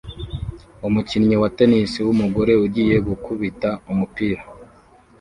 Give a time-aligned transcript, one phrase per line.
[0.87, 4.41] Umukinnyi wa tennis wumugore ugiye gukubita umupira